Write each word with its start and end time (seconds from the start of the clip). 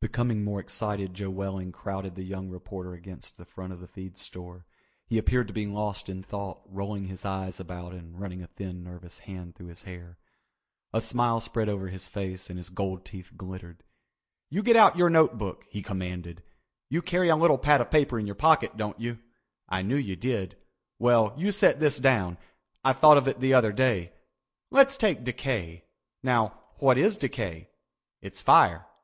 Becoming 0.00 0.44
more 0.44 0.60
excited 0.60 1.12
Joe 1.12 1.28
Welling 1.30 1.72
crowded 1.72 2.14
the 2.14 2.22
young 2.22 2.50
reporter 2.50 2.92
against 2.94 3.36
the 3.36 3.44
front 3.44 3.72
of 3.72 3.80
the 3.80 3.88
feed 3.88 4.16
store. 4.16 4.64
He 5.08 5.18
appeared 5.18 5.48
to 5.48 5.52
be 5.52 5.66
lost 5.66 6.08
in 6.08 6.22
thought, 6.22 6.62
rolling 6.66 7.06
his 7.06 7.24
eyes 7.24 7.58
about 7.58 7.92
and 7.92 8.20
running 8.20 8.44
a 8.44 8.46
thin 8.46 8.84
nervous 8.84 9.18
hand 9.18 9.56
through 9.56 9.66
his 9.66 9.82
hair. 9.82 10.18
A 10.92 11.00
smile 11.00 11.40
spread 11.40 11.68
over 11.68 11.88
his 11.88 12.06
face 12.06 12.48
and 12.48 12.58
his 12.60 12.70
gold 12.70 13.04
teeth 13.04 13.32
glittered. 13.36 13.82
"You 14.50 14.62
get 14.62 14.76
out 14.76 14.96
your 14.96 15.10
note 15.10 15.36
book," 15.36 15.66
he 15.68 15.82
commanded. 15.82 16.44
"You 16.88 17.02
carry 17.02 17.28
a 17.28 17.34
little 17.34 17.58
pad 17.58 17.80
of 17.80 17.90
paper 17.90 18.20
in 18.20 18.26
your 18.26 18.36
pocket, 18.36 18.76
don't 18.76 19.00
you? 19.00 19.18
I 19.68 19.82
knew 19.82 19.96
you 19.96 20.14
did. 20.14 20.56
Well, 21.00 21.34
you 21.36 21.50
set 21.50 21.80
this 21.80 21.98
down. 21.98 22.38
I 22.84 22.92
thought 22.92 23.18
of 23.18 23.26
it 23.26 23.40
the 23.40 23.54
other 23.54 23.72
day. 23.72 24.12
Let's 24.70 24.96
take 24.96 25.24
decay. 25.24 25.82
Now 26.22 26.56
what 26.78 26.96
is 26.96 27.16
decay? 27.16 27.70
It's 28.22 28.40
fire. 28.40 28.86